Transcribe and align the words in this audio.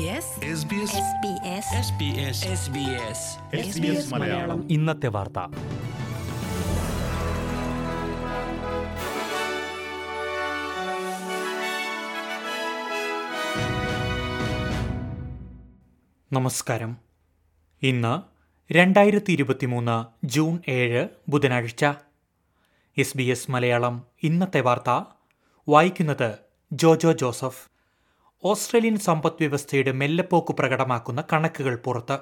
SBS 0.00 0.08
SBS 3.56 4.14
Malayalam. 4.14 4.70
ഇന്നത്തെ 4.70 5.08
വാർത്ത. 5.08 5.38
നമസ്കാരം. 16.32 16.96
ഇന്ന് 17.82 18.20
രണ്ടായിരത്തി 18.72 19.32
ഇരുപത്തിമൂന്ന് 19.32 20.26
ജൂൺ 20.26 20.60
ഏഴ് 20.68 21.08
ബുധനാഴ്ച. 21.28 21.84
എസ് 22.98 23.16
ബി 23.16 23.22
എസ് 23.22 23.50
മലയാളം 23.50 24.04
ഇന്നത്തെ 24.22 24.60
വാർത്ത 24.60 25.04
വായിക്കുന്നത് 25.68 26.38
ജോജോ 26.72 27.12
ജോസഫ്. 27.12 27.69
ഓസ്ട്രേലിയൻ 28.44 28.98
സമ്പദ് 28.98 29.36
വ്യവസ്ഥയുടെ 29.40 29.92
മെല്ലെപ്പോക്ക് 29.92 30.54
പ്രകടമാക്കുന്ന 30.54 31.24
കണക്കുകൾ 31.32 31.76
പുറത്ത്. 31.76 32.18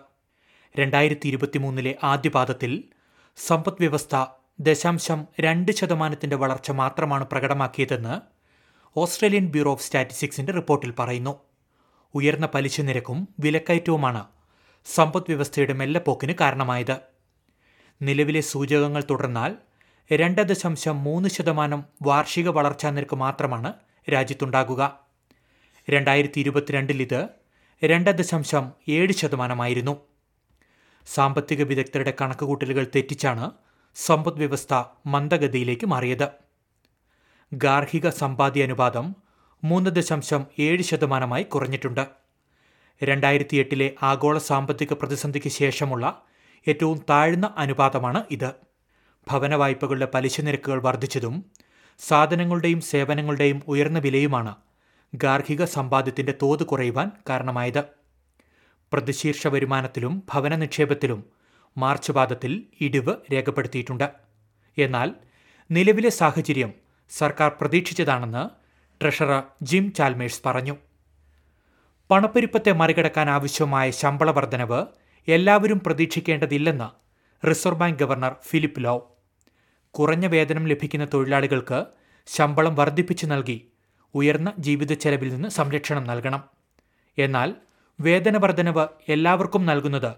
രണ്ടായിരത്തി 0.79 1.29
ഇരുപത്തിമൂന്നിലെ 1.29 1.97
ആദ്യപാദത്തിൽ 2.05 2.85
സമ്പദ് 3.37 3.81
വ്യവസ്ഥ 3.81 4.27
ദശാംശം 4.61 5.27
രണ്ട് 5.41 5.73
ശതമാനത്തിന്റെ 5.73 6.37
വളർച്ച 6.37 6.71
മാത്രമാണ് 6.71 7.27
പ്രകടമാക്കിയതെന്ന് 7.27 8.21
ഓസ്ട്രേലിയൻ 8.99 9.47
ബ്യൂറോ 9.47 9.71
ഓഫ് 9.71 9.83
സ്റ്റാറ്റിസ്റ്റിക്സിന്റെ 9.83 10.53
റിപ്പോർട്ടിൽ 10.53 10.95
പറയുന്നു. 10.99 11.39
ഉയർന്ന 12.15 12.47
പലിശ 12.47 12.81
നിരക്കും 12.81 13.29
വിലക്കയറ്റവുമാണ് 13.41 14.27
സമ്പദ് 14.85 15.25
വ്യവസ്ഥയുടെ 15.29 15.73
മെല്ലെപ്പോക്കിന് 15.73 16.33
കാരണമായത്. 16.41 16.97
നിലവിലെ 18.03 18.41
സൂചകങ്ങൾ 18.41 19.05
തുടർന്നാൽ 19.11 19.57
രണ്ട് 20.13 20.43
ദശാംശം 20.43 21.05
മൂന്ന് 21.05 21.29
ശതമാനം 21.29 21.85
വാർഷിക 22.03 22.49
വളർച്ചാ 22.49 22.91
നിരക്ക് 22.91 23.17
മാത്രമാണ് 23.17 23.73
രാജ്യത്തുണ്ടാകുക. 24.13 25.08
രണ്ടായിരത്തി 25.91 26.41
ഇരുപത്തിരണ്ടിൽ 26.41 27.03
ഇത് 27.03 27.29
രണ്ട് 27.85 28.11
ദശാംശം 28.11 28.73
ഏഴ് 28.89 29.13
ശതമാനമായിരുന്നു. 29.13 29.95
സാമ്പത്തിക 31.07 31.63
വിദഗ്ധരുടെ 31.63 32.13
കണക്കുകൂട്ടലുകൾ 32.21 32.87
തെറ്റിച്ചാണ് 32.97 33.51
സമ്പദ്വ്യവസ്ഥ 33.95 34.83
മന്ദഗതിയിലേക്ക് 35.07 35.87
മാറിയത്. 35.87 36.29
ഗാർഹിക 37.55 38.09
സമ്പാദ്യ 38.09 38.63
അനുപാതം 38.63 39.17
മൂന്ന് 39.65 39.91
ദശാംശം 39.91 40.47
ഏഴ് 40.59 40.83
ശതമാനമായി 40.83 41.43
കുറഞ്ഞിട്ടുണ്ട്. 41.43 42.05
രണ്ടായിരത്തി 43.05 43.57
എട്ടിലെ 43.57 43.95
ആഗോള 44.03 44.39
സാമ്പത്തിക 44.39 44.93
പ്രതിസന്ധിക്ക് 44.93 45.49
ശേഷമുള്ള 45.49 46.23
ഏറ്റവും 46.69 46.99
താഴ്ന്ന 47.11 47.55
അനുപാതമാണ് 47.57 48.25
ഇത്. 48.31 48.51
ഭവന 49.31 49.55
വായ്പകളുടെ 49.55 50.09
പലിശ 50.15 50.41
നിരക്കുകൾ 50.41 50.83
വർദ്ധിച്ചതും 50.83 51.45
സാധനങ്ങളുടെയും 51.99 52.81
സേവനങ്ങളുടെയും 52.81 53.63
ഉയർന്ന 53.69 53.99
വിലയുമാണ് 53.99 54.68
ഗാർഹിക 55.15 55.65
സമ്പാദ്യത്തിന്റെ 55.65 56.35
തോത് 56.43 56.65
കുറയുവാൻ 56.65 57.11
കാരണമായത്. 57.29 57.85
പ്രതിശീർഷ 58.93 59.47
വരുമാനത്തിലും 59.47 60.23
ഭവന 60.35 60.57
നിക്ഷേപത്തിലും 60.57 61.25
മാർച്ച് 61.77 62.13
പാദത്തിൽ 62.13 62.65
ഇടിവ് 62.81 63.15
രേഖപ്പെടുത്തിയിട്ടുണ്ട്. 63.33 64.13
എന്നാൽ 64.79 65.15
നിലവിലെ 65.71 66.09
സാഹചര്യം 66.09 66.75
സർക്കാർ 67.11 67.53
പ്രതീക്ഷിച്ചതാണെന്ന് 67.61 68.49
ട്രഷറർ 69.03 69.43
ജിം 69.63 69.93
ചാൽമേഴ്സ് 69.93 70.43
പറഞ്ഞു. 70.47 70.77
പണപ്പെരുപ്പത്തെ 72.11 72.73
മറികടക്കാൻ 72.73 73.31
ആവശ്യമായ 73.31 73.91
ശമ്പള 73.91 74.31
വർധനവ് 74.31 74.87
എല്ലാവരും 75.29 75.81
പ്രതീക്ഷിക്കേണ്ടതില്ലെന്ന് 75.87 76.89
reserve 77.47 77.79
bank 77.79 77.99
governor 77.99 78.37
Philip 78.43 78.85
Lowe. 78.85 79.17
കുറഞ്ഞ 79.91 80.27
വേതനം 80.27 80.67
ലഭിക്കുന്ന 80.67 81.09
തൊഴിലാളികൾക്ക് 81.15 81.87
ശമ്പളം 82.27 82.75
വർദ്ധിപ്പിച്ചു 82.75 83.27
നൽകി 83.27 83.69
ഉയർന്ന 84.15 84.53
ജീവിത 84.59 84.93
ചെലവിൽ 84.93 85.35
നിന്ന് 85.35 85.49
സംരക്ഷണം 85.49 86.05
നൽകണം. 86.05 86.43
എന്നാൽ 87.19 87.55
വേതന 88.01 88.37
വർധനവ് 88.37 88.87
എല്ലാവർക്കും 89.09 89.67
നൽകുന്നത് 89.67 90.13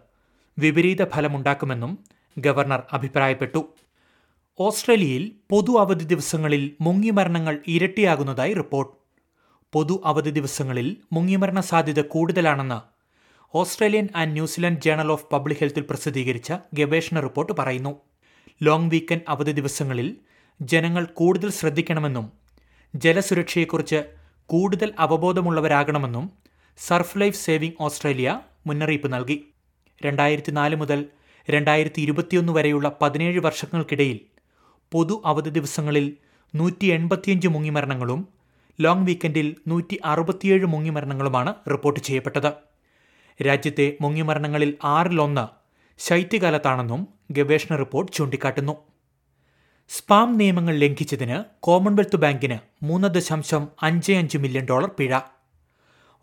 വിപരീത 0.59 1.05
ഫലമുണ്ടാക്കുമെന്നും 1.05 1.99
ഗവർണർ 2.39 2.83
അഭിപ്രായപ്പെട്ടു. 2.93 3.75
ഓസ്ട്രേലിയയിൽ 4.61 5.33
പൊതു 5.51 5.79
അവധി 5.79 6.05
ദിവസങ്ങളിൽ 6.05 6.77
മുങ്ങിമരണങ്ങൾ 6.81 7.59
ഇരട്ടിയാകുന്നതായി 7.67 8.53
റിപ്പോർട്ട്. 8.53 8.93
പൊതു 9.73 10.03
അവധി 10.05 10.31
ദിവസങ്ങളിൽ 10.31 10.97
മുങ്ങിമരണ 11.13 11.61
സാധ്യത 11.61 12.03
കൂടുതലാണെന്ന് 12.03 12.81
Australian 13.57 14.09
and 14.17 14.33
New Zealand 14.33 14.81
journal 14.81 15.13
of 15.13 15.27
public 15.33 15.59
ഹെൽത്തിൽ 15.59 15.85
പ്രസിദ്ധീകരിച്ച 15.91 16.53
ഗവേഷണ 16.75 17.21
റിപ്പോർട്ട് 17.21 17.53
പറയുന്നു. 17.53 18.01
ലോങ് 18.63 18.91
വീക്കെൻഡ് 18.91 19.23
അവധി 19.29 19.53
ദിവസങ്ങളിൽ 19.53 20.17
ജനങ്ങൾ 20.63 21.05
കൂടുതൽ 21.05 21.51
ശ്രദ്ധിക്കണമെന്നും 21.51 22.40
ജലസുരക്ഷയെക്കുറിച്ച് 22.95 24.03
കൂടുതൽ 24.47 24.93
അവബോധമുള്ളവരാകണമെന്നും 24.99 26.31
സർഫ് 26.79 27.21
ലൈഫ് 27.21 27.37
സേവിംഗ് 27.37 27.75
ഓസ്ട്രേലിയ 27.81 28.41
മുന്നറിയിപ്പ് 28.67 29.13
നൽകി. 29.13 29.55
രണ്ടായിരത്തി 30.07 30.53
നാല് 30.53 30.77
മുതൽ 30.77 31.05
രണ്ടായിരത്തി 31.51 32.01
ഇരുപത്തിയൊന്ന് 32.01 32.53
വരെയുള്ള 32.53 32.99
പതിനേഴ് 33.03 33.41
വർഷങ്ങൾക്കിടയിൽ 33.41 34.21
പൊതു 34.93 35.23
അവധി 35.25 35.51
ദിവസങ്ങളിൽ 35.51 36.17
നൂറ്റി 36.55 36.87
എൺപത്തിയഞ്ച് 36.87 37.49
മുങ്ങിമരണങ്ങളും 37.49 38.29
ലോങ് 38.81 39.07
വീക്കെൻഡിൽ 39.07 39.57
നൂറ്റി 39.69 40.01
അറുപത്തിയേഴ് 40.05 40.67
മുങ്ങിമരണങ്ങളുമാണ് 40.67 41.55
റിപ്പോർട്ട് 41.71 42.01
ചെയ്യപ്പെട്ടത്. 42.01 42.53
രാജ്യത്തെ 43.47 43.97
മുങ്ങിമരണങ്ങളിൽ 44.01 44.75
ആറിലൊന്ന് 44.85 45.47
ശൈത്യകാലത്താണെന്നും 45.99 47.09
ഗവേഷണ 47.31 47.77
റിപ്പോർട്ട് 47.77 48.13
ചൂണ്ടിക്കാട്ടുന്നു. 48.13 48.90
സ്പാം 49.93 50.39
നിയമങ്ങൾ 50.39 50.75
ലംഘിച്ചതിന് 50.79 51.45
കോമൺവെൽത്ത് 51.61 52.17
ബാങ്കിന് 52.17 52.85
മൂന്ന് 52.85 53.09
ദശാംശം 53.09 53.69
അഞ്ച് 53.83 54.13
അഞ്ച് 54.13 54.39
മില്യൺ 54.39 54.65
ഡോളർ 54.65 54.91
പിഴ. 54.99 55.19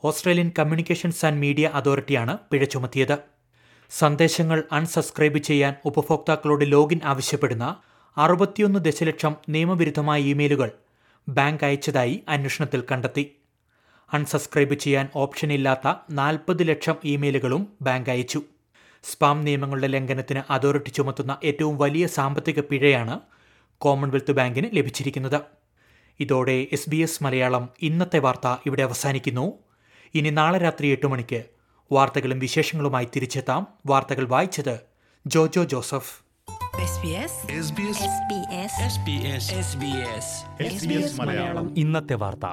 ഓസ്ട്രേലിയൻ 0.03 0.51
കമ്മ്യൂണിക്കേഷൻസ് 0.59 1.25
ആൻഡ് 1.25 1.37
മീഡിയ 1.37 1.71
അതോറിറ്റിയാണ് 1.73 2.37
പിഴ 2.51 2.63
ചുമത്തിയത്. 2.63 3.17
സന്ദേശങ്ങൾ 3.89 4.63
അൺസബ്സ്ക്രൈബ് 4.71 5.37
ചെയ്യാൻ 5.37 5.75
ഉപഭോക്താക്കളോട് 5.85 6.71
ലോഗിൻ 6.71 6.99
ആവശ്യപ്പെടുന്ന 7.03 7.75
അറുപത്തിയൊന്ന് 8.17 8.79
ദശലക്ഷം 8.79 9.35
നിയമവിരുദ്ധമായ 9.49 10.21
ഇമെയിലുകൾ 10.21 10.71
ബാങ്ക് 11.29 11.65
അയച്ചതായി 11.65 12.23
അന്വേഷണത്തിൽ 12.29 12.83
കണ്ടെത്തി. 12.91 13.35
അൺസബ്സ്ക്രൈബ് 14.13 14.73
ചെയ്യാൻ 14.73 15.07
ഓപ്ഷൻ 15.15 15.53
ഇല്ലാത്ത 15.53 15.95
നാൽപ്പത് 16.09 16.67
ലക്ഷം 16.67 16.95
ഇമെയിലുകളും 17.03 17.67
ബാങ്ക് 17.81 18.09
അയച്ചു. 18.09 18.41
സ്പാം 19.03 19.43
നിയമങ്ങളുടെ 19.45 19.87
ലംഘനത്തിന് 19.87 20.43
അതോറിറ്റി 20.49 20.89
ചുമത്തുന്ന 20.89 21.37
ഏറ്റവും 21.43 21.77
വലിയ 21.77 22.07
സാമ്പത്തിക 22.07 22.59
പിഴയാണ് 22.59 23.19
കോമൺവെൽത്ത് 23.79 24.31
ബാങ്കിന് 24.31 24.69
ലഭിച്ചിരിക്കുന്നത്. 24.73 25.41
ഇതോടെ 26.19 26.67
എസ് 26.71 26.89
ബി 26.89 26.95
എസ് 26.95 27.23
മലയാളം 27.23 27.69
ഇന്നത്തെ 27.81 28.19
വാർത്ത 28.19 28.55
ഇവിടെ 28.65 28.83
അവസാനിക്കുന്നു. 28.83 29.53
ഇനി 30.15 30.29
നാളെ 30.29 30.59
രാത്രി 30.59 30.87
എട്ട് 30.87 31.07
മണിക്ക് 31.07 31.43
വാർത്തകളും 31.91 32.39
വിശേഷങ്ങളുമായി 32.39 33.07
തിരിച്ചെത്താം. 33.15 33.67
വാർത്തകൾ 33.85 34.27
വായിച്ചത് 34.27 34.79
Jojo 35.27 35.63
Joseph. 35.63 36.27
SBS 36.77 37.31
SBS 40.67 41.21
Malayalam. 41.21 41.77
ഇന്നത്തെ 41.77 42.13
വാർത്ത. 42.13 42.45